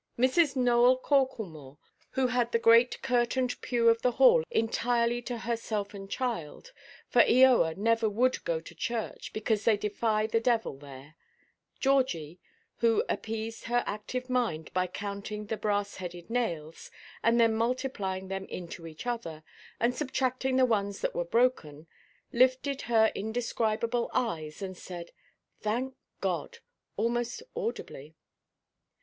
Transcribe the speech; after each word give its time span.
Mrs. 0.17 0.55
Nowell 0.55 0.97
Corklemore, 0.97 1.77
who 2.13 2.25
had 2.25 2.51
the 2.51 2.57
great 2.57 2.99
curtained 3.03 3.61
pew 3.61 3.87
of 3.87 4.01
the 4.01 4.13
Hall 4.13 4.41
entirely 4.49 5.21
to 5.21 5.37
herself 5.37 5.93
and 5.93 6.09
child—for 6.09 7.21
Eoa 7.21 7.77
never 7.77 8.09
would 8.09 8.43
go 8.43 8.59
to 8.59 8.73
church, 8.73 9.31
because 9.31 9.63
they 9.63 9.77
defy 9.77 10.25
the 10.25 10.39
devil 10.39 10.75
there—Georgie, 10.79 12.39
who 12.77 13.03
appeased 13.07 13.65
her 13.65 13.83
active 13.85 14.27
mind 14.27 14.73
by 14.73 14.87
counting 14.87 15.45
the 15.45 15.55
brass–headed 15.55 16.31
nails, 16.31 16.89
and 17.21 17.39
then 17.39 17.53
multiplying 17.53 18.27
them 18.27 18.45
into 18.45 18.87
each 18.87 19.05
other, 19.05 19.43
and 19.79 19.93
subtracting 19.93 20.55
the 20.55 20.65
ones 20.65 21.01
that 21.01 21.13
were 21.13 21.23
broken, 21.23 21.85
lifted 22.33 22.81
her 22.81 23.11
indescribable 23.13 24.09
eyes, 24.15 24.63
and 24.63 24.75
said, 24.75 25.11
"Thank 25.59 25.93
God," 26.21 26.57
almost 26.97 27.43
audibly. 27.55 28.15